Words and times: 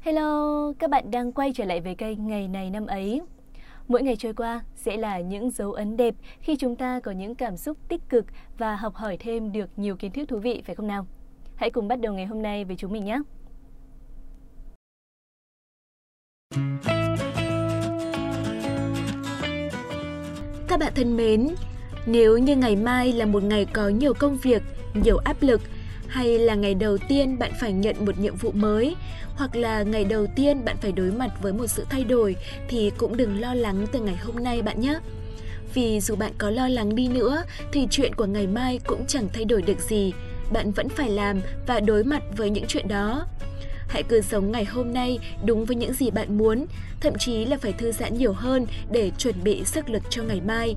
Hello, 0.00 0.72
các 0.78 0.90
bạn 0.90 1.10
đang 1.10 1.32
quay 1.32 1.52
trở 1.54 1.64
lại 1.64 1.80
với 1.80 1.94
kênh 1.94 2.26
Ngày 2.26 2.48
này 2.48 2.70
năm 2.70 2.86
ấy. 2.86 3.20
Mỗi 3.88 4.02
ngày 4.02 4.16
trôi 4.16 4.34
qua 4.34 4.64
sẽ 4.74 4.96
là 4.96 5.20
những 5.20 5.50
dấu 5.50 5.72
ấn 5.72 5.96
đẹp 5.96 6.14
khi 6.40 6.56
chúng 6.56 6.76
ta 6.76 7.00
có 7.00 7.10
những 7.10 7.34
cảm 7.34 7.56
xúc 7.56 7.76
tích 7.88 8.00
cực 8.08 8.24
và 8.58 8.76
học 8.76 8.94
hỏi 8.94 9.16
thêm 9.20 9.52
được 9.52 9.70
nhiều 9.76 9.96
kiến 9.96 10.12
thức 10.12 10.28
thú 10.28 10.38
vị 10.38 10.62
phải 10.66 10.74
không 10.74 10.86
nào? 10.86 11.06
Hãy 11.56 11.70
cùng 11.70 11.88
bắt 11.88 12.00
đầu 12.00 12.14
ngày 12.14 12.26
hôm 12.26 12.42
nay 12.42 12.64
với 12.64 12.76
chúng 12.76 12.92
mình 12.92 13.04
nhé. 13.04 13.18
Các 20.68 20.80
bạn 20.80 20.92
thân 20.96 21.16
mến, 21.16 21.48
nếu 22.06 22.38
như 22.38 22.56
ngày 22.56 22.76
mai 22.76 23.12
là 23.12 23.26
một 23.26 23.42
ngày 23.42 23.66
có 23.72 23.88
nhiều 23.88 24.14
công 24.18 24.36
việc, 24.42 24.62
nhiều 25.04 25.16
áp 25.16 25.36
lực 25.40 25.60
hay 26.10 26.38
là 26.38 26.54
ngày 26.54 26.74
đầu 26.74 26.98
tiên 26.98 27.38
bạn 27.38 27.52
phải 27.60 27.72
nhận 27.72 28.04
một 28.04 28.18
nhiệm 28.18 28.36
vụ 28.36 28.52
mới 28.52 28.96
hoặc 29.36 29.56
là 29.56 29.82
ngày 29.82 30.04
đầu 30.04 30.26
tiên 30.36 30.64
bạn 30.64 30.76
phải 30.80 30.92
đối 30.92 31.10
mặt 31.10 31.30
với 31.42 31.52
một 31.52 31.66
sự 31.66 31.86
thay 31.90 32.04
đổi 32.04 32.36
thì 32.68 32.90
cũng 32.96 33.16
đừng 33.16 33.40
lo 33.40 33.54
lắng 33.54 33.86
từ 33.92 34.00
ngày 34.00 34.16
hôm 34.16 34.44
nay 34.44 34.62
bạn 34.62 34.80
nhé. 34.80 34.98
Vì 35.74 36.00
dù 36.00 36.16
bạn 36.16 36.32
có 36.38 36.50
lo 36.50 36.68
lắng 36.68 36.94
đi 36.94 37.08
nữa 37.08 37.42
thì 37.72 37.86
chuyện 37.90 38.14
của 38.14 38.26
ngày 38.26 38.46
mai 38.46 38.80
cũng 38.86 39.06
chẳng 39.06 39.28
thay 39.32 39.44
đổi 39.44 39.62
được 39.62 39.80
gì. 39.80 40.12
Bạn 40.52 40.72
vẫn 40.72 40.88
phải 40.88 41.10
làm 41.10 41.40
và 41.66 41.80
đối 41.80 42.04
mặt 42.04 42.22
với 42.36 42.50
những 42.50 42.64
chuyện 42.68 42.88
đó. 42.88 43.26
Hãy 43.88 44.02
cứ 44.02 44.20
sống 44.20 44.52
ngày 44.52 44.64
hôm 44.64 44.92
nay 44.92 45.18
đúng 45.44 45.64
với 45.64 45.76
những 45.76 45.92
gì 45.92 46.10
bạn 46.10 46.38
muốn, 46.38 46.66
thậm 47.00 47.12
chí 47.18 47.44
là 47.44 47.56
phải 47.56 47.72
thư 47.72 47.92
giãn 47.92 48.18
nhiều 48.18 48.32
hơn 48.32 48.66
để 48.90 49.10
chuẩn 49.18 49.44
bị 49.44 49.64
sức 49.64 49.90
lực 49.90 50.02
cho 50.10 50.22
ngày 50.22 50.40
mai. 50.40 50.76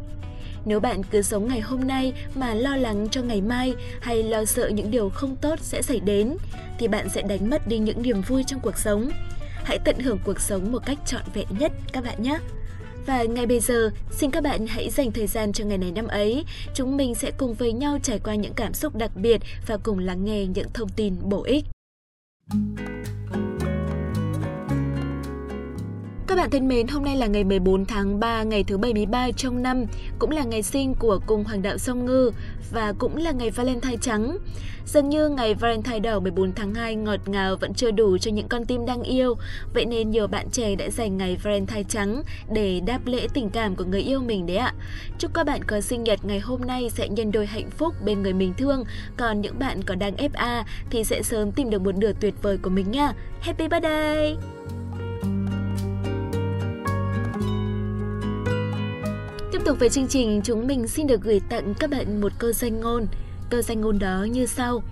Nếu 0.65 0.79
bạn 0.79 1.03
cứ 1.03 1.21
sống 1.21 1.47
ngày 1.47 1.61
hôm 1.61 1.87
nay 1.87 2.13
mà 2.35 2.53
lo 2.53 2.75
lắng 2.75 3.07
cho 3.11 3.21
ngày 3.21 3.41
mai 3.41 3.73
hay 4.01 4.23
lo 4.23 4.45
sợ 4.45 4.67
những 4.67 4.91
điều 4.91 5.09
không 5.09 5.35
tốt 5.35 5.59
sẽ 5.61 5.81
xảy 5.81 5.99
đến, 5.99 6.37
thì 6.79 6.87
bạn 6.87 7.09
sẽ 7.09 7.21
đánh 7.21 7.49
mất 7.49 7.67
đi 7.67 7.77
những 7.77 8.01
niềm 8.01 8.21
vui 8.21 8.43
trong 8.47 8.59
cuộc 8.59 8.77
sống. 8.77 9.09
Hãy 9.63 9.79
tận 9.85 9.99
hưởng 9.99 10.19
cuộc 10.25 10.39
sống 10.39 10.71
một 10.71 10.85
cách 10.85 10.97
trọn 11.05 11.21
vẹn 11.33 11.47
nhất 11.59 11.71
các 11.93 12.03
bạn 12.03 12.23
nhé. 12.23 12.37
Và 13.05 13.23
ngay 13.23 13.45
bây 13.45 13.59
giờ, 13.59 13.89
xin 14.11 14.31
các 14.31 14.43
bạn 14.43 14.67
hãy 14.67 14.89
dành 14.89 15.11
thời 15.11 15.27
gian 15.27 15.53
cho 15.53 15.65
ngày 15.65 15.77
này 15.77 15.91
năm 15.91 16.07
ấy. 16.07 16.45
Chúng 16.73 16.97
mình 16.97 17.15
sẽ 17.15 17.31
cùng 17.37 17.53
với 17.53 17.73
nhau 17.73 17.97
trải 18.03 18.19
qua 18.19 18.35
những 18.35 18.53
cảm 18.53 18.73
xúc 18.73 18.95
đặc 18.95 19.11
biệt 19.15 19.41
và 19.67 19.77
cùng 19.77 19.99
lắng 19.99 20.25
nghe 20.25 20.45
những 20.45 20.67
thông 20.73 20.89
tin 20.89 21.15
bổ 21.21 21.43
ích. 21.43 21.65
Các 26.33 26.37
bạn 26.37 26.49
thân 26.49 26.67
mến, 26.67 26.87
hôm 26.87 27.03
nay 27.03 27.17
là 27.17 27.27
ngày 27.27 27.43
14 27.43 27.85
tháng 27.85 28.19
3, 28.19 28.43
ngày 28.43 28.63
thứ 28.63 28.77
73 28.77 29.31
trong 29.31 29.63
năm, 29.63 29.85
cũng 30.19 30.31
là 30.31 30.43
ngày 30.43 30.63
sinh 30.63 30.93
của 30.93 31.19
cung 31.25 31.43
hoàng 31.43 31.61
đạo 31.61 31.77
song 31.77 32.05
ngư 32.05 32.31
và 32.71 32.93
cũng 32.99 33.17
là 33.17 33.31
ngày 33.31 33.49
Valentine 33.49 33.97
trắng. 34.01 34.37
Dường 34.85 35.09
như 35.09 35.29
ngày 35.29 35.53
Valentine 35.53 35.99
đỏ 35.99 36.19
14 36.19 36.53
tháng 36.55 36.73
2 36.73 36.95
ngọt 36.95 37.19
ngào 37.25 37.55
vẫn 37.55 37.73
chưa 37.73 37.91
đủ 37.91 38.17
cho 38.17 38.31
những 38.31 38.47
con 38.47 38.65
tim 38.65 38.85
đang 38.85 39.03
yêu, 39.03 39.35
vậy 39.73 39.85
nên 39.85 40.11
nhiều 40.11 40.27
bạn 40.27 40.49
trẻ 40.51 40.75
đã 40.75 40.89
dành 40.89 41.17
ngày 41.17 41.37
Valentine 41.43 41.83
trắng 41.89 42.23
để 42.53 42.81
đáp 42.85 42.99
lễ 43.05 43.27
tình 43.33 43.49
cảm 43.49 43.75
của 43.75 43.85
người 43.85 44.01
yêu 44.01 44.19
mình 44.19 44.45
đấy 44.45 44.57
ạ. 44.57 44.73
Chúc 45.19 45.33
các 45.33 45.45
bạn 45.45 45.63
có 45.63 45.81
sinh 45.81 46.03
nhật 46.03 46.25
ngày 46.25 46.39
hôm 46.39 46.61
nay 46.61 46.89
sẽ 46.89 47.09
nhân 47.09 47.31
đôi 47.31 47.45
hạnh 47.45 47.69
phúc 47.69 47.93
bên 48.05 48.21
người 48.23 48.33
mình 48.33 48.53
thương, 48.57 48.83
còn 49.17 49.41
những 49.41 49.59
bạn 49.59 49.83
có 49.83 49.95
đang 49.95 50.15
FA 50.15 50.63
thì 50.89 51.03
sẽ 51.03 51.23
sớm 51.23 51.51
tìm 51.51 51.69
được 51.69 51.81
một 51.81 51.95
nửa 51.95 52.11
tuyệt 52.19 52.33
vời 52.41 52.57
của 52.57 52.69
mình 52.69 52.91
nha. 52.91 53.13
Happy 53.41 53.67
birthday! 53.67 54.37
Tục 59.65 59.79
với 59.79 59.89
chương 59.89 60.07
trình, 60.07 60.41
chúng 60.43 60.67
mình 60.67 60.87
xin 60.87 61.07
được 61.07 61.21
gửi 61.21 61.41
tặng 61.49 61.73
các 61.79 61.89
bạn 61.89 62.21
một 62.21 62.31
câu 62.39 62.51
danh 62.51 62.79
ngôn. 62.79 63.07
Câu 63.49 63.61
danh 63.61 63.81
ngôn 63.81 63.99
đó 63.99 64.27
như 64.31 64.45
sau. 64.45 64.83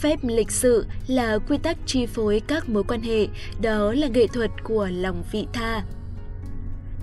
Phép 0.00 0.18
lịch 0.22 0.50
sự 0.50 0.86
là 1.06 1.38
quy 1.38 1.58
tắc 1.58 1.76
chi 1.86 2.06
phối 2.06 2.42
các 2.46 2.68
mối 2.68 2.84
quan 2.84 3.02
hệ, 3.02 3.26
đó 3.62 3.92
là 3.92 4.06
nghệ 4.06 4.26
thuật 4.26 4.50
của 4.64 4.88
lòng 4.92 5.22
vị 5.32 5.46
tha. 5.52 5.82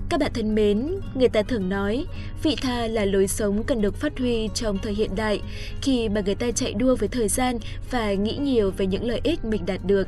Các 0.09 0.19
bạn 0.19 0.31
thân 0.33 0.55
mến, 0.55 0.99
người 1.15 1.29
ta 1.29 1.41
thường 1.41 1.69
nói, 1.69 2.05
vị 2.43 2.55
tha 2.61 2.87
là 2.87 3.05
lối 3.05 3.27
sống 3.27 3.63
cần 3.63 3.81
được 3.81 3.95
phát 3.95 4.19
huy 4.19 4.49
trong 4.53 4.77
thời 4.77 4.93
hiện 4.93 5.15
đại, 5.15 5.41
khi 5.81 6.09
mà 6.09 6.21
người 6.25 6.35
ta 6.35 6.51
chạy 6.51 6.73
đua 6.73 6.95
với 6.95 7.09
thời 7.09 7.27
gian 7.27 7.57
và 7.91 8.13
nghĩ 8.13 8.37
nhiều 8.37 8.71
về 8.77 8.85
những 8.87 9.07
lợi 9.07 9.21
ích 9.23 9.45
mình 9.45 9.65
đạt 9.65 9.79
được. 9.85 10.07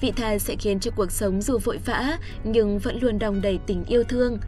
Vị 0.00 0.12
tha 0.16 0.38
sẽ 0.38 0.56
khiến 0.58 0.80
cho 0.80 0.90
cuộc 0.96 1.10
sống 1.10 1.42
dù 1.42 1.58
vội 1.58 1.78
vã 1.84 2.18
nhưng 2.44 2.78
vẫn 2.78 2.98
luôn 3.00 3.18
đong 3.18 3.42
đầy 3.42 3.58
tình 3.66 3.84
yêu 3.84 4.02
thương 4.04 4.38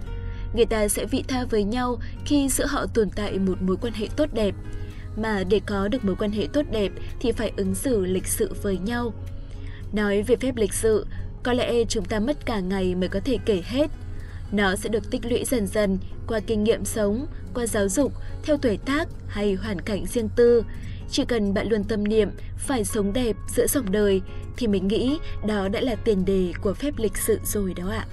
người 0.54 0.66
ta 0.66 0.88
sẽ 0.88 1.04
vị 1.04 1.24
tha 1.28 1.44
với 1.44 1.64
nhau 1.64 1.98
khi 2.24 2.48
giữa 2.48 2.66
họ 2.66 2.86
tồn 2.86 3.10
tại 3.10 3.38
một 3.38 3.62
mối 3.62 3.76
quan 3.80 3.92
hệ 3.92 4.08
tốt 4.16 4.28
đẹp. 4.32 4.54
Mà 5.16 5.44
để 5.50 5.60
có 5.66 5.88
được 5.88 6.04
mối 6.04 6.16
quan 6.18 6.32
hệ 6.32 6.46
tốt 6.52 6.62
đẹp 6.72 6.92
thì 7.20 7.32
phải 7.32 7.52
ứng 7.56 7.74
xử 7.74 8.04
lịch 8.04 8.26
sự 8.26 8.52
với 8.62 8.78
nhau. 8.78 9.12
Nói 9.92 10.22
về 10.22 10.36
phép 10.36 10.56
lịch 10.56 10.74
sự, 10.74 11.06
có 11.42 11.52
lẽ 11.52 11.84
chúng 11.88 12.04
ta 12.04 12.20
mất 12.20 12.46
cả 12.46 12.60
ngày 12.60 12.94
mới 12.94 13.08
có 13.08 13.20
thể 13.20 13.38
kể 13.46 13.62
hết. 13.64 13.90
Nó 14.52 14.76
sẽ 14.76 14.88
được 14.88 15.10
tích 15.10 15.26
lũy 15.26 15.44
dần 15.44 15.66
dần 15.66 15.98
qua 16.26 16.40
kinh 16.40 16.64
nghiệm 16.64 16.84
sống, 16.84 17.26
qua 17.54 17.66
giáo 17.66 17.88
dục, 17.88 18.12
theo 18.42 18.56
tuổi 18.56 18.76
tác 18.76 19.08
hay 19.28 19.54
hoàn 19.54 19.80
cảnh 19.80 20.06
riêng 20.06 20.28
tư. 20.36 20.64
Chỉ 21.10 21.24
cần 21.24 21.54
bạn 21.54 21.68
luôn 21.68 21.84
tâm 21.84 22.08
niệm 22.08 22.30
phải 22.56 22.84
sống 22.84 23.12
đẹp 23.12 23.36
giữa 23.56 23.66
dòng 23.66 23.92
đời 23.92 24.22
thì 24.56 24.66
mình 24.66 24.88
nghĩ 24.88 25.18
đó 25.46 25.68
đã 25.68 25.80
là 25.80 25.94
tiền 25.94 26.24
đề 26.24 26.52
của 26.62 26.74
phép 26.74 26.94
lịch 26.96 27.16
sự 27.16 27.40
rồi 27.44 27.74
đó 27.74 27.88
ạ. 27.90 28.06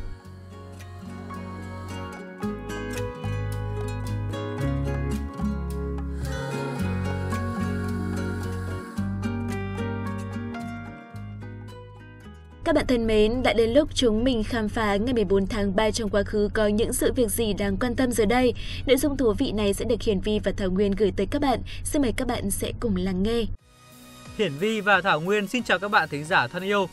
Các 12.65 12.75
bạn 12.75 12.87
thân 12.87 13.07
mến, 13.07 13.43
đã 13.43 13.53
đến 13.53 13.69
lúc 13.69 13.89
chúng 13.93 14.23
mình 14.23 14.43
khám 14.43 14.69
phá 14.69 14.95
ngày 14.95 15.13
14 15.13 15.47
tháng 15.47 15.75
3 15.75 15.91
trong 15.91 16.09
quá 16.09 16.23
khứ 16.23 16.49
có 16.53 16.67
những 16.67 16.93
sự 16.93 17.13
việc 17.13 17.31
gì 17.31 17.53
đáng 17.53 17.77
quan 17.77 17.95
tâm 17.95 18.11
giờ 18.11 18.25
đây. 18.25 18.53
Nội 18.85 18.97
dung 18.97 19.17
thú 19.17 19.33
vị 19.33 19.51
này 19.51 19.73
sẽ 19.73 19.85
được 19.85 20.01
Hiển 20.01 20.19
Vi 20.19 20.39
và 20.39 20.51
Thảo 20.57 20.71
Nguyên 20.71 20.91
gửi 20.91 21.13
tới 21.17 21.25
các 21.25 21.41
bạn. 21.41 21.59
Xin 21.83 22.01
mời 22.01 22.13
các 22.17 22.27
bạn 22.27 22.51
sẽ 22.51 22.71
cùng 22.79 22.95
lắng 22.95 23.23
nghe. 23.23 23.45
Hiển 24.37 24.51
Vi 24.59 24.81
và 24.81 25.01
Thảo 25.01 25.21
Nguyên 25.21 25.47
xin 25.47 25.63
chào 25.63 25.79
các 25.79 25.91
bạn 25.91 26.09
thính 26.09 26.25
giả 26.25 26.47
thân 26.47 26.63
yêu. 26.63 26.87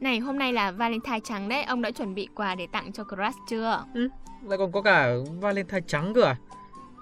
Này 0.00 0.18
hôm 0.18 0.38
nay 0.38 0.52
là 0.52 0.70
Valentine 0.70 1.20
trắng 1.24 1.48
đấy, 1.48 1.62
ông 1.62 1.82
đã 1.82 1.90
chuẩn 1.90 2.14
bị 2.14 2.28
quà 2.34 2.54
để 2.54 2.66
tặng 2.72 2.92
cho 2.92 3.04
crush 3.04 3.38
chưa? 3.48 3.84
Ừ, 3.94 4.08
lại 4.44 4.58
còn 4.58 4.72
có 4.72 4.82
cả 4.82 5.08
Valentine 5.40 5.80
trắng 5.86 6.14
cơ 6.14 6.22
à? 6.22 6.36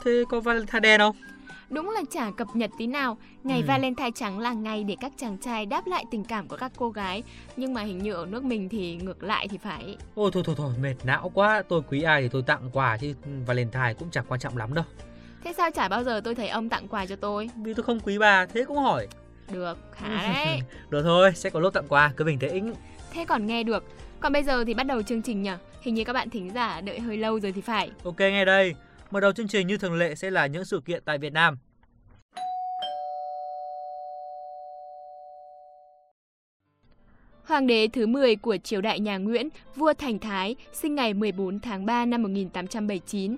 Thế 0.05 0.25
có 0.29 0.41
Valentine 0.41 0.81
đen 0.81 1.01
không? 1.01 1.17
Đúng 1.71 1.91
là 1.91 2.03
chả 2.11 2.31
cập 2.31 2.57
nhật 2.57 2.71
tí 2.79 2.87
nào. 2.87 3.17
Ngày 3.45 3.61
ừ. 3.61 3.65
Valentine 3.69 4.11
trắng 4.15 4.39
là 4.39 4.53
ngày 4.53 4.85
để 4.85 4.97
các 5.01 5.13
chàng 5.17 5.39
trai 5.39 5.67
đáp 5.67 5.87
lại 5.87 6.05
tình 6.11 6.25
cảm 6.25 6.49
của 6.49 6.57
các 6.57 6.73
cô 6.77 6.91
gái. 6.91 7.23
Nhưng 7.57 7.75
mà 7.75 7.83
hình 7.83 7.99
như 7.99 8.13
ở 8.13 8.27
nước 8.27 8.45
mình 8.45 8.69
thì 8.69 8.97
ngược 8.97 9.23
lại 9.23 9.49
thì 9.49 9.59
phải. 9.59 9.97
Ôi 10.15 10.31
thôi 10.35 10.43
thôi 10.47 10.55
thôi, 10.59 10.73
mệt 10.81 10.95
não 11.05 11.31
quá. 11.35 11.63
Tôi 11.69 11.83
quý 11.91 12.03
ai 12.03 12.23
thì 12.23 12.29
tôi 12.29 12.43
tặng 12.43 12.71
quà 12.73 12.97
chứ 12.97 13.15
Valentine 13.47 13.95
cũng 13.99 14.11
chẳng 14.11 14.25
quan 14.29 14.41
trọng 14.41 14.57
lắm 14.57 14.75
đâu. 14.75 14.85
Thế 15.45 15.53
sao 15.53 15.71
chả 15.71 15.89
bao 15.89 16.05
giờ 16.05 16.21
tôi 16.25 16.35
thấy 16.35 16.49
ông 16.49 16.69
tặng 16.69 16.89
quà 16.89 17.07
cho 17.07 17.17
tôi? 17.17 17.51
Vì 17.57 17.75
tôi 17.75 17.85
không 17.85 18.01
quý 18.01 18.19
bà, 18.19 18.47
thế 18.47 18.65
cũng 18.65 18.79
hỏi. 18.79 19.09
Được, 19.53 19.79
khá 19.93 20.09
đấy. 20.09 20.61
được 20.91 21.03
thôi, 21.03 21.33
sẽ 21.35 21.51
có 21.51 21.61
lúc 21.61 21.75
tặng 21.75 21.89
quà, 21.89 22.13
cứ 22.17 22.25
bình 22.25 22.39
tĩnh. 22.39 22.75
Thế 23.11 23.25
còn 23.25 23.47
nghe 23.47 23.63
được. 23.63 23.85
Còn 24.21 24.33
bây 24.33 24.43
giờ 24.43 24.65
thì 24.65 24.75
bắt 24.75 24.87
đầu 24.87 25.03
chương 25.03 25.23
trình 25.23 25.43
nhỉ? 25.43 25.51
Hình 25.83 25.95
như 25.95 26.05
các 26.05 26.13
bạn 26.13 26.31
thính 26.31 26.51
giả 26.55 26.81
đợi 26.81 27.01
hơi 27.01 27.17
lâu 27.17 27.41
rồi 27.41 27.53
thì 27.53 27.61
phải. 27.61 27.91
Ok, 28.05 28.19
nghe 28.19 28.45
đây. 28.45 28.75
Mở 29.11 29.21
đầu 29.21 29.33
chương 29.33 29.49
trình 29.49 29.67
như 29.67 29.79
thường 29.79 29.95
lệ 29.95 30.15
sẽ 30.15 30.31
là 30.31 30.47
những 30.47 30.65
sự 30.65 30.81
kiện 30.85 31.03
tại 31.05 31.19
Việt 31.19 31.33
Nam. 31.33 31.59
Hoàng 37.45 37.67
đế 37.67 37.89
thứ 37.89 38.07
10 38.07 38.37
của 38.37 38.57
triều 38.57 38.81
đại 38.81 39.01
nhà 39.01 39.17
Nguyễn, 39.19 39.49
vua 39.77 39.93
Thành 39.93 40.19
Thái, 40.19 40.57
sinh 40.73 40.95
ngày 40.95 41.15
14 41.15 41.61
tháng 41.61 41.87
3 41.87 42.05
năm 42.05 42.23
1879. 42.23 43.37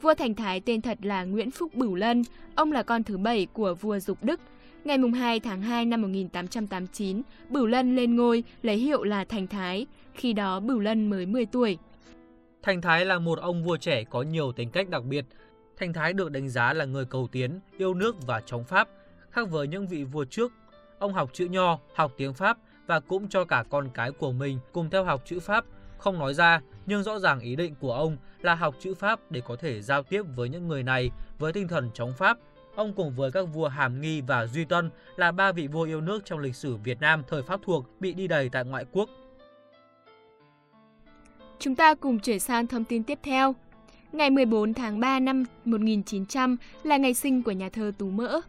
Vua 0.00 0.14
Thành 0.14 0.34
Thái 0.34 0.60
tên 0.60 0.80
thật 0.80 0.98
là 1.02 1.24
Nguyễn 1.24 1.50
Phúc 1.50 1.74
Bửu 1.74 1.94
Lân, 1.94 2.22
ông 2.54 2.72
là 2.72 2.82
con 2.82 3.02
thứ 3.02 3.18
bảy 3.18 3.46
của 3.52 3.74
vua 3.74 3.98
Dục 3.98 4.18
Đức, 4.22 4.40
Ngày 4.84 4.98
2 5.14 5.40
tháng 5.40 5.62
2 5.62 5.84
năm 5.84 6.02
1889, 6.02 7.22
Bửu 7.48 7.66
Lân 7.66 7.96
lên 7.96 8.16
ngôi 8.16 8.44
lấy 8.62 8.76
hiệu 8.76 9.02
là 9.02 9.24
Thành 9.24 9.46
Thái, 9.46 9.86
khi 10.14 10.32
đó 10.32 10.60
Bửu 10.60 10.78
Lân 10.78 11.10
mới 11.10 11.26
10 11.26 11.46
tuổi. 11.46 11.78
Thành 12.62 12.82
Thái 12.82 13.04
là 13.04 13.18
một 13.18 13.38
ông 13.38 13.64
vua 13.64 13.76
trẻ 13.76 14.04
có 14.04 14.22
nhiều 14.22 14.52
tính 14.52 14.70
cách 14.70 14.88
đặc 14.88 15.04
biệt. 15.04 15.24
Thành 15.76 15.92
Thái 15.92 16.12
được 16.12 16.30
đánh 16.30 16.48
giá 16.48 16.72
là 16.72 16.84
người 16.84 17.04
cầu 17.04 17.28
tiến, 17.32 17.60
yêu 17.78 17.94
nước 17.94 18.26
và 18.26 18.40
chống 18.46 18.64
Pháp. 18.64 18.88
Khác 19.30 19.50
với 19.50 19.68
những 19.68 19.88
vị 19.88 20.04
vua 20.04 20.24
trước, 20.24 20.52
ông 20.98 21.12
học 21.12 21.30
chữ 21.32 21.46
Nho, 21.46 21.78
học 21.94 22.12
tiếng 22.16 22.34
Pháp 22.34 22.58
và 22.86 23.00
cũng 23.00 23.28
cho 23.28 23.44
cả 23.44 23.64
con 23.70 23.88
cái 23.94 24.10
của 24.10 24.32
mình 24.32 24.58
cùng 24.72 24.90
theo 24.90 25.04
học 25.04 25.22
chữ 25.24 25.40
Pháp. 25.40 25.64
Không 25.98 26.18
nói 26.18 26.34
ra, 26.34 26.60
nhưng 26.86 27.02
rõ 27.02 27.18
ràng 27.18 27.40
ý 27.40 27.56
định 27.56 27.74
của 27.80 27.92
ông 27.92 28.16
là 28.40 28.54
học 28.54 28.74
chữ 28.80 28.94
Pháp 28.94 29.20
để 29.30 29.40
có 29.40 29.56
thể 29.56 29.82
giao 29.82 30.02
tiếp 30.02 30.22
với 30.36 30.48
những 30.48 30.68
người 30.68 30.82
này 30.82 31.10
với 31.38 31.52
tinh 31.52 31.68
thần 31.68 31.90
chống 31.94 32.12
Pháp 32.18 32.38
Ông 32.74 32.92
cùng 32.92 33.12
với 33.16 33.32
các 33.32 33.42
vua 33.42 33.68
Hàm 33.68 34.00
Nghi 34.00 34.20
và 34.20 34.46
Duy 34.46 34.64
Tân 34.64 34.90
là 35.16 35.32
ba 35.32 35.52
vị 35.52 35.66
vua 35.66 35.82
yêu 35.82 36.00
nước 36.00 36.24
trong 36.24 36.38
lịch 36.38 36.56
sử 36.56 36.76
Việt 36.76 37.00
Nam 37.00 37.22
thời 37.28 37.42
Pháp 37.42 37.60
thuộc 37.64 38.00
bị 38.00 38.14
đi 38.14 38.28
đầy 38.28 38.48
tại 38.48 38.64
ngoại 38.64 38.84
quốc 38.92 39.08
Chúng 41.58 41.74
ta 41.74 41.94
cùng 41.94 42.18
chuyển 42.18 42.40
sang 42.40 42.66
thông 42.66 42.84
tin 42.84 43.02
tiếp 43.02 43.18
theo. 43.22 43.54
Ngày 44.12 44.30
14 44.30 44.74
tháng 44.74 45.00
3 45.00 45.20
năm 45.20 45.44
1900 45.64 46.56
là 46.82 46.96
ngày 46.96 47.14
sinh 47.14 47.42
của 47.42 47.52
nhà 47.52 47.68
thơ 47.68 47.92
Tú 47.98 48.10
Mỡ. 48.10 48.40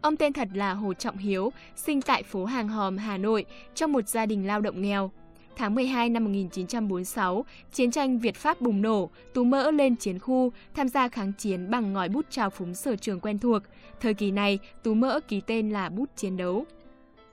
Ông 0.00 0.16
tên 0.16 0.32
thật 0.32 0.48
là 0.54 0.74
Hồ 0.74 0.94
Trọng 0.94 1.16
Hiếu, 1.16 1.52
sinh 1.76 2.02
tại 2.02 2.22
phố 2.22 2.44
Hàng 2.44 2.68
Hòm, 2.68 2.96
Hà 2.96 3.18
Nội, 3.18 3.44
trong 3.74 3.92
một 3.92 4.08
gia 4.08 4.26
đình 4.26 4.46
lao 4.46 4.60
động 4.60 4.82
nghèo. 4.82 5.10
Tháng 5.56 5.74
12 5.74 6.08
năm 6.08 6.24
1946, 6.24 7.44
chiến 7.72 7.90
tranh 7.90 8.18
Việt-Pháp 8.18 8.60
bùng 8.60 8.82
nổ, 8.82 9.10
Tú 9.34 9.44
Mỡ 9.44 9.70
lên 9.70 9.96
chiến 9.96 10.18
khu, 10.18 10.52
tham 10.74 10.88
gia 10.88 11.08
kháng 11.08 11.32
chiến 11.38 11.70
bằng 11.70 11.92
ngòi 11.92 12.08
bút 12.08 12.26
trào 12.30 12.50
phúng 12.50 12.74
sở 12.74 12.96
trường 12.96 13.20
quen 13.20 13.38
thuộc. 13.38 13.62
Thời 14.00 14.14
kỳ 14.14 14.30
này, 14.30 14.58
Tú 14.82 14.94
Mỡ 14.94 15.20
ký 15.28 15.40
tên 15.46 15.70
là 15.70 15.88
bút 15.88 16.10
chiến 16.16 16.36
đấu. 16.36 16.64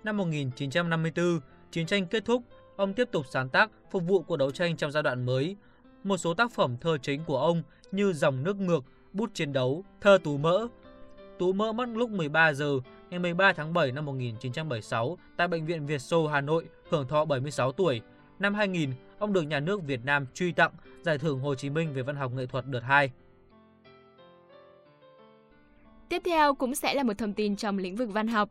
Năm 0.03 0.17
1954, 0.17 1.39
chiến 1.71 1.85
tranh 1.85 2.05
kết 2.05 2.25
thúc, 2.25 2.43
ông 2.75 2.93
tiếp 2.93 3.09
tục 3.11 3.25
sáng 3.29 3.49
tác 3.49 3.71
phục 3.91 4.03
vụ 4.07 4.21
cuộc 4.21 4.37
đấu 4.37 4.51
tranh 4.51 4.77
trong 4.77 4.91
giai 4.91 5.03
đoạn 5.03 5.25
mới. 5.25 5.55
Một 6.03 6.17
số 6.17 6.33
tác 6.33 6.51
phẩm 6.51 6.77
thơ 6.81 6.97
chính 6.97 7.23
của 7.25 7.37
ông 7.37 7.63
như 7.91 8.13
Dòng 8.13 8.43
nước 8.43 8.59
ngược, 8.59 8.83
Bút 9.13 9.33
chiến 9.33 9.53
đấu, 9.53 9.83
Thơ 10.01 10.17
Tú 10.23 10.37
Mỡ. 10.37 10.67
Tú 11.39 11.53
Mỡ 11.53 11.71
mất 11.71 11.89
lúc 11.89 12.09
13 12.09 12.53
giờ 12.53 12.79
ngày 13.09 13.19
13 13.19 13.53
tháng 13.53 13.73
7 13.73 13.91
năm 13.91 14.05
1976 14.05 15.17
tại 15.37 15.47
Bệnh 15.47 15.65
viện 15.65 15.85
Việt 15.85 15.99
Xô, 15.99 16.27
Hà 16.27 16.41
Nội, 16.41 16.65
hưởng 16.89 17.07
thọ 17.07 17.25
76 17.25 17.71
tuổi. 17.71 18.01
Năm 18.39 18.53
2000, 18.53 18.89
ông 19.19 19.33
được 19.33 19.41
nhà 19.41 19.59
nước 19.59 19.83
Việt 19.83 20.05
Nam 20.05 20.25
truy 20.33 20.51
tặng 20.51 20.71
Giải 21.01 21.17
thưởng 21.17 21.39
Hồ 21.39 21.55
Chí 21.55 21.69
Minh 21.69 21.93
về 21.93 22.01
văn 22.01 22.15
học 22.15 22.31
nghệ 22.35 22.45
thuật 22.45 22.65
đợt 22.67 22.79
2. 22.79 23.11
Tiếp 26.09 26.21
theo 26.25 26.53
cũng 26.55 26.75
sẽ 26.75 26.93
là 26.93 27.03
một 27.03 27.17
thông 27.17 27.33
tin 27.33 27.55
trong 27.55 27.77
lĩnh 27.77 27.95
vực 27.95 28.09
văn 28.13 28.27
học. 28.27 28.49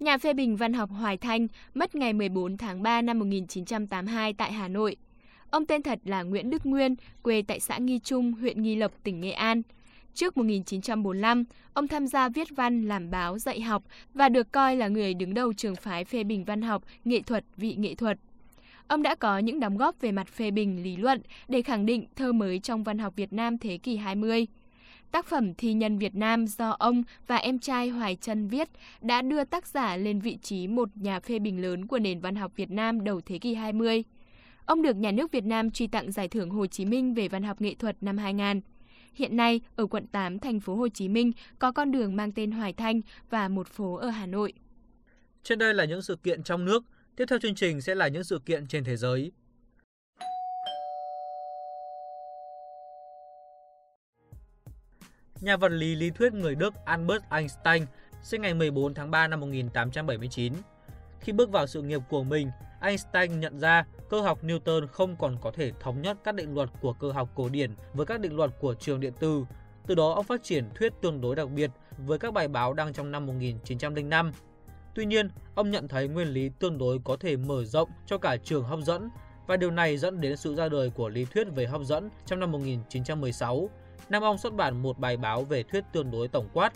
Nhà 0.00 0.18
phê 0.18 0.32
bình 0.32 0.56
văn 0.56 0.72
học 0.72 0.90
Hoài 0.90 1.16
Thanh 1.16 1.46
mất 1.74 1.94
ngày 1.94 2.12
14 2.12 2.56
tháng 2.56 2.82
3 2.82 3.02
năm 3.02 3.18
1982 3.18 4.32
tại 4.32 4.52
Hà 4.52 4.68
Nội. 4.68 4.96
Ông 5.50 5.66
tên 5.66 5.82
thật 5.82 5.98
là 6.04 6.22
Nguyễn 6.22 6.50
Đức 6.50 6.66
Nguyên, 6.66 6.94
quê 7.22 7.42
tại 7.42 7.60
xã 7.60 7.78
Nghi 7.78 7.98
Trung, 7.98 8.32
huyện 8.32 8.62
Nghi 8.62 8.76
Lộc, 8.76 8.92
tỉnh 9.02 9.20
Nghệ 9.20 9.30
An. 9.30 9.62
Trước 10.14 10.36
1945, 10.36 11.44
ông 11.72 11.88
tham 11.88 12.06
gia 12.06 12.28
viết 12.28 12.48
văn, 12.56 12.82
làm 12.82 13.10
báo, 13.10 13.38
dạy 13.38 13.60
học 13.60 13.82
và 14.14 14.28
được 14.28 14.52
coi 14.52 14.76
là 14.76 14.88
người 14.88 15.14
đứng 15.14 15.34
đầu 15.34 15.52
trường 15.52 15.76
phái 15.76 16.04
phê 16.04 16.24
bình 16.24 16.44
văn 16.44 16.62
học, 16.62 16.82
nghệ 17.04 17.20
thuật, 17.20 17.44
vị 17.56 17.74
nghệ 17.78 17.94
thuật. 17.94 18.18
Ông 18.88 19.02
đã 19.02 19.14
có 19.14 19.38
những 19.38 19.60
đóng 19.60 19.76
góp 19.76 20.00
về 20.00 20.12
mặt 20.12 20.28
phê 20.28 20.50
bình 20.50 20.82
lý 20.82 20.96
luận 20.96 21.22
để 21.48 21.62
khẳng 21.62 21.86
định 21.86 22.06
thơ 22.16 22.32
mới 22.32 22.58
trong 22.58 22.82
văn 22.82 22.98
học 22.98 23.16
Việt 23.16 23.32
Nam 23.32 23.58
thế 23.58 23.78
kỷ 23.78 23.96
20. 23.96 24.46
Tác 25.10 25.26
phẩm 25.26 25.54
Thi 25.54 25.72
nhân 25.72 25.98
Việt 25.98 26.14
Nam 26.14 26.46
do 26.46 26.70
ông 26.70 27.02
và 27.26 27.36
em 27.36 27.58
trai 27.58 27.88
Hoài 27.88 28.16
Trân 28.16 28.48
viết 28.48 28.68
đã 29.00 29.22
đưa 29.22 29.44
tác 29.44 29.66
giả 29.66 29.96
lên 29.96 30.20
vị 30.20 30.38
trí 30.42 30.68
một 30.68 30.88
nhà 30.94 31.20
phê 31.20 31.38
bình 31.38 31.62
lớn 31.62 31.86
của 31.86 31.98
nền 31.98 32.20
văn 32.20 32.36
học 32.36 32.52
Việt 32.56 32.70
Nam 32.70 33.04
đầu 33.04 33.20
thế 33.26 33.38
kỷ 33.38 33.54
20. 33.54 34.04
Ông 34.66 34.82
được 34.82 34.96
nhà 34.96 35.12
nước 35.12 35.32
Việt 35.32 35.44
Nam 35.44 35.70
truy 35.70 35.86
tặng 35.86 36.12
Giải 36.12 36.28
thưởng 36.28 36.50
Hồ 36.50 36.66
Chí 36.66 36.84
Minh 36.84 37.14
về 37.14 37.28
văn 37.28 37.42
học 37.42 37.60
nghệ 37.60 37.74
thuật 37.74 37.96
năm 38.00 38.18
2000. 38.18 38.60
Hiện 39.14 39.36
nay, 39.36 39.60
ở 39.76 39.86
quận 39.86 40.06
8 40.06 40.38
thành 40.38 40.60
phố 40.60 40.74
Hồ 40.74 40.88
Chí 40.88 41.08
Minh 41.08 41.32
có 41.58 41.72
con 41.72 41.92
đường 41.92 42.16
mang 42.16 42.32
tên 42.32 42.50
Hoài 42.50 42.72
Thanh 42.72 43.00
và 43.30 43.48
một 43.48 43.68
phố 43.68 43.94
ở 43.94 44.08
Hà 44.08 44.26
Nội. 44.26 44.52
Trên 45.42 45.58
đây 45.58 45.74
là 45.74 45.84
những 45.84 46.02
sự 46.02 46.16
kiện 46.16 46.42
trong 46.42 46.64
nước, 46.64 46.84
tiếp 47.16 47.24
theo 47.28 47.38
chương 47.38 47.54
trình 47.54 47.80
sẽ 47.80 47.94
là 47.94 48.08
những 48.08 48.24
sự 48.24 48.38
kiện 48.46 48.66
trên 48.66 48.84
thế 48.84 48.96
giới. 48.96 49.32
Nhà 55.40 55.56
vật 55.56 55.68
lý 55.68 55.94
lý 55.94 56.10
thuyết 56.10 56.32
người 56.32 56.54
Đức 56.54 56.74
Albert 56.84 57.22
Einstein 57.30 57.86
sinh 58.22 58.42
ngày 58.42 58.54
14 58.54 58.94
tháng 58.94 59.10
3 59.10 59.28
năm 59.28 59.40
1879. 59.40 60.52
Khi 61.24 61.32
bước 61.32 61.50
vào 61.50 61.66
sự 61.66 61.82
nghiệp 61.82 62.00
của 62.08 62.24
mình, 62.24 62.50
Einstein 62.80 63.40
nhận 63.40 63.58
ra 63.58 63.84
cơ 64.08 64.20
học 64.20 64.44
Newton 64.44 64.86
không 64.86 65.16
còn 65.16 65.36
có 65.40 65.50
thể 65.50 65.72
thống 65.80 66.02
nhất 66.02 66.16
các 66.24 66.34
định 66.34 66.54
luật 66.54 66.70
của 66.80 66.92
cơ 66.92 67.12
học 67.12 67.28
cổ 67.34 67.48
điển 67.48 67.74
với 67.94 68.06
các 68.06 68.20
định 68.20 68.36
luật 68.36 68.50
của 68.60 68.74
trường 68.74 69.00
điện 69.00 69.12
từ. 69.20 69.44
Từ 69.86 69.94
đó 69.94 70.12
ông 70.12 70.24
phát 70.24 70.42
triển 70.42 70.64
thuyết 70.74 70.92
tương 71.02 71.20
đối 71.20 71.36
đặc 71.36 71.50
biệt 71.50 71.70
với 71.98 72.18
các 72.18 72.32
bài 72.34 72.48
báo 72.48 72.74
đăng 72.74 72.92
trong 72.92 73.10
năm 73.10 73.26
1905. 73.26 74.32
Tuy 74.94 75.06
nhiên, 75.06 75.28
ông 75.54 75.70
nhận 75.70 75.88
thấy 75.88 76.08
nguyên 76.08 76.28
lý 76.28 76.50
tương 76.58 76.78
đối 76.78 76.98
có 77.04 77.16
thể 77.20 77.36
mở 77.36 77.64
rộng 77.64 77.88
cho 78.06 78.18
cả 78.18 78.36
trường 78.36 78.64
hấp 78.64 78.80
dẫn 78.80 79.10
và 79.46 79.56
điều 79.56 79.70
này 79.70 79.98
dẫn 79.98 80.20
đến 80.20 80.36
sự 80.36 80.54
ra 80.54 80.68
đời 80.68 80.90
của 80.90 81.08
lý 81.08 81.24
thuyết 81.24 81.46
về 81.54 81.66
hấp 81.66 81.82
dẫn 81.82 82.10
trong 82.26 82.40
năm 82.40 82.52
1916. 82.52 83.70
Năm 84.08 84.22
ông 84.22 84.38
xuất 84.38 84.54
bản 84.54 84.82
một 84.82 84.98
bài 84.98 85.16
báo 85.16 85.44
về 85.44 85.62
thuyết 85.62 85.84
tương 85.92 86.10
đối 86.10 86.28
tổng 86.28 86.48
quát. 86.52 86.72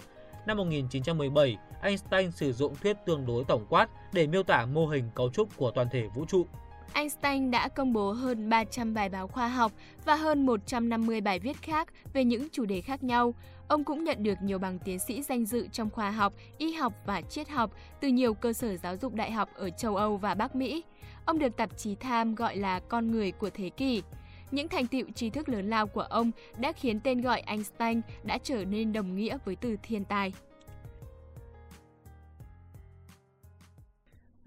Năm 0.47 0.57
1917, 0.57 1.57
Einstein 1.83 2.31
sử 2.31 2.53
dụng 2.53 2.75
thuyết 2.83 2.97
tương 3.07 3.27
đối 3.27 3.45
tổng 3.45 3.67
quát 3.69 3.89
để 4.13 4.27
miêu 4.27 4.43
tả 4.43 4.67
mô 4.67 4.87
hình 4.87 5.11
cấu 5.15 5.31
trúc 5.31 5.57
của 5.57 5.71
toàn 5.71 5.89
thể 5.93 6.09
vũ 6.15 6.25
trụ. 6.25 6.47
Einstein 6.93 7.51
đã 7.51 7.69
công 7.69 7.93
bố 7.93 8.13
hơn 8.13 8.49
300 8.49 8.95
bài 8.95 9.09
báo 9.09 9.29
khoa 9.29 9.49
học 9.49 9.73
và 10.05 10.15
hơn 10.15 10.47
150 10.47 11.21
bài 11.21 11.39
viết 11.39 11.63
khác 11.63 11.89
về 12.13 12.25
những 12.25 12.49
chủ 12.53 12.65
đề 12.65 12.81
khác 12.81 13.03
nhau. 13.03 13.35
Ông 13.69 13.85
cũng 13.85 14.05
nhận 14.05 14.23
được 14.23 14.43
nhiều 14.43 14.59
bằng 14.59 14.79
tiến 14.79 14.99
sĩ 14.99 15.23
danh 15.23 15.45
dự 15.45 15.69
trong 15.73 15.91
khoa 15.91 16.11
học, 16.11 16.33
y 16.59 16.73
học 16.73 16.93
và 17.07 17.21
triết 17.21 17.49
học 17.49 17.71
từ 18.01 18.09
nhiều 18.09 18.35
cơ 18.35 18.53
sở 18.53 18.77
giáo 18.77 18.97
dục 18.97 19.15
đại 19.15 19.33
học 19.33 19.49
ở 19.55 19.71
châu 19.71 19.97
Âu 19.97 20.17
và 20.17 20.35
Bắc 20.35 20.57
Mỹ. 20.57 20.85
Ông 21.25 21.39
được 21.39 21.57
tạp 21.57 21.79
chí 21.79 21.95
Time 21.95 22.35
gọi 22.37 22.57
là 22.57 22.81
con 22.81 23.11
người 23.11 23.33
của 23.33 23.51
thế 23.51 23.69
kỷ. 23.69 24.03
Những 24.51 24.69
thành 24.69 24.87
tựu 24.87 25.03
trí 25.15 25.31
thức 25.31 25.49
lớn 25.49 25.71
lao 25.71 25.87
của 25.87 26.01
ông 26.01 26.31
đã 26.57 26.73
khiến 26.73 27.01
tên 27.01 27.21
gọi 27.21 27.41
Einstein 27.41 28.01
đã 28.23 28.39
trở 28.43 28.65
nên 28.65 28.93
đồng 28.93 29.17
nghĩa 29.17 29.39
với 29.45 29.57
từ 29.57 29.77
thiên 29.83 30.05
tài. 30.05 30.33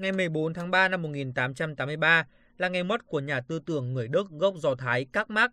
Ngày 0.01 0.11
14 0.11 0.53
tháng 0.53 0.71
3 0.71 0.87
năm 0.87 1.01
1883 1.01 2.25
là 2.57 2.69
ngày 2.69 2.83
mất 2.83 3.07
của 3.07 3.19
nhà 3.19 3.41
tư 3.41 3.59
tưởng 3.65 3.93
người 3.93 4.07
Đức 4.07 4.29
gốc 4.29 4.55
Do 4.57 4.75
Thái 4.75 5.05
Các 5.11 5.29
Marx. 5.29 5.51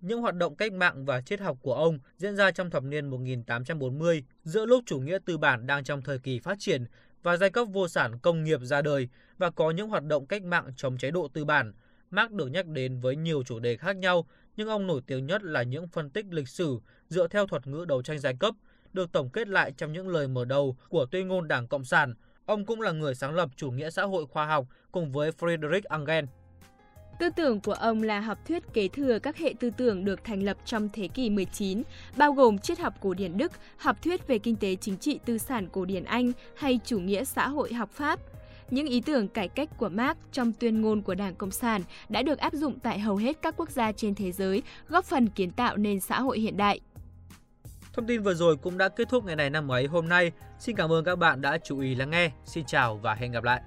Những 0.00 0.20
hoạt 0.20 0.34
động 0.34 0.56
cách 0.56 0.72
mạng 0.72 1.04
và 1.04 1.20
triết 1.20 1.40
học 1.40 1.58
của 1.62 1.74
ông 1.74 1.98
diễn 2.16 2.36
ra 2.36 2.50
trong 2.50 2.70
thập 2.70 2.84
niên 2.84 3.10
1840, 3.10 4.24
giữa 4.44 4.66
lúc 4.66 4.84
chủ 4.86 5.00
nghĩa 5.00 5.18
tư 5.24 5.38
bản 5.38 5.66
đang 5.66 5.84
trong 5.84 6.02
thời 6.02 6.18
kỳ 6.18 6.38
phát 6.38 6.56
triển 6.58 6.84
và 7.22 7.36
giai 7.36 7.50
cấp 7.50 7.68
vô 7.72 7.88
sản 7.88 8.18
công 8.18 8.44
nghiệp 8.44 8.60
ra 8.62 8.82
đời 8.82 9.08
và 9.38 9.50
có 9.50 9.70
những 9.70 9.88
hoạt 9.88 10.04
động 10.04 10.26
cách 10.26 10.42
mạng 10.42 10.70
chống 10.76 10.98
chế 10.98 11.10
độ 11.10 11.28
tư 11.28 11.44
bản. 11.44 11.72
Marx 12.10 12.32
được 12.32 12.46
nhắc 12.46 12.66
đến 12.66 13.00
với 13.00 13.16
nhiều 13.16 13.42
chủ 13.42 13.58
đề 13.58 13.76
khác 13.76 13.96
nhau, 13.96 14.26
nhưng 14.56 14.68
ông 14.68 14.86
nổi 14.86 15.00
tiếng 15.06 15.26
nhất 15.26 15.42
là 15.42 15.62
những 15.62 15.88
phân 15.88 16.10
tích 16.10 16.26
lịch 16.30 16.48
sử 16.48 16.78
dựa 17.08 17.28
theo 17.28 17.46
thuật 17.46 17.66
ngữ 17.66 17.84
đấu 17.88 18.02
tranh 18.02 18.18
giai 18.18 18.34
cấp, 18.40 18.54
được 18.92 19.12
tổng 19.12 19.30
kết 19.30 19.48
lại 19.48 19.72
trong 19.76 19.92
những 19.92 20.08
lời 20.08 20.28
mở 20.28 20.44
đầu 20.44 20.76
của 20.88 21.06
tuyên 21.06 21.28
ngôn 21.28 21.48
Đảng 21.48 21.68
Cộng 21.68 21.84
sản– 21.84 22.14
Ông 22.46 22.64
cũng 22.64 22.80
là 22.80 22.92
người 22.92 23.14
sáng 23.14 23.34
lập 23.34 23.48
chủ 23.56 23.70
nghĩa 23.70 23.90
xã 23.90 24.02
hội 24.02 24.26
khoa 24.26 24.46
học 24.46 24.66
cùng 24.92 25.12
với 25.12 25.30
Friedrich 25.30 25.82
Engels. 25.90 26.28
Tư 27.18 27.28
tưởng 27.36 27.60
của 27.60 27.72
ông 27.72 28.02
là 28.02 28.20
học 28.20 28.38
thuyết 28.48 28.62
kế 28.72 28.88
thừa 28.88 29.18
các 29.18 29.36
hệ 29.36 29.54
tư 29.60 29.70
tưởng 29.70 30.04
được 30.04 30.24
thành 30.24 30.42
lập 30.42 30.56
trong 30.64 30.88
thế 30.92 31.08
kỷ 31.08 31.30
19, 31.30 31.82
bao 32.16 32.32
gồm 32.32 32.58
triết 32.58 32.78
học 32.78 32.94
cổ 33.00 33.14
điển 33.14 33.36
Đức, 33.36 33.52
học 33.76 33.96
thuyết 34.02 34.26
về 34.26 34.38
kinh 34.38 34.56
tế 34.56 34.76
chính 34.76 34.96
trị 34.96 35.20
tư 35.24 35.38
sản 35.38 35.68
cổ 35.72 35.84
điển 35.84 36.04
Anh 36.04 36.32
hay 36.56 36.80
chủ 36.84 36.98
nghĩa 37.00 37.24
xã 37.24 37.48
hội 37.48 37.72
học 37.72 37.90
Pháp. 37.90 38.20
Những 38.70 38.86
ý 38.86 39.00
tưởng 39.00 39.28
cải 39.28 39.48
cách 39.48 39.68
của 39.78 39.88
Marx 39.88 40.16
trong 40.32 40.52
tuyên 40.52 40.80
ngôn 40.80 41.02
của 41.02 41.14
Đảng 41.14 41.34
Cộng 41.34 41.50
sản 41.50 41.82
đã 42.08 42.22
được 42.22 42.38
áp 42.38 42.52
dụng 42.52 42.78
tại 42.78 42.98
hầu 42.98 43.16
hết 43.16 43.42
các 43.42 43.54
quốc 43.56 43.70
gia 43.70 43.92
trên 43.92 44.14
thế 44.14 44.32
giới, 44.32 44.62
góp 44.88 45.04
phần 45.04 45.28
kiến 45.28 45.50
tạo 45.50 45.76
nền 45.76 46.00
xã 46.00 46.20
hội 46.20 46.38
hiện 46.38 46.56
đại. 46.56 46.80
Thông 47.92 48.06
tin 48.06 48.22
vừa 48.22 48.34
rồi 48.34 48.56
cũng 48.56 48.78
đã 48.78 48.88
kết 48.88 49.08
thúc 49.08 49.24
ngày 49.24 49.36
này 49.36 49.50
năm 49.50 49.72
ấy 49.72 49.86
hôm 49.86 50.08
nay. 50.08 50.32
Xin 50.58 50.76
cảm 50.76 50.92
ơn 50.92 51.04
các 51.04 51.16
bạn 51.16 51.40
đã 51.40 51.58
chú 51.58 51.78
ý 51.78 51.94
lắng 51.94 52.10
nghe. 52.10 52.30
Xin 52.44 52.64
chào 52.64 52.96
và 52.96 53.14
hẹn 53.14 53.32
gặp 53.32 53.44
lại. 53.44 53.62